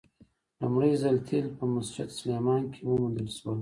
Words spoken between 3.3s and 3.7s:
شول.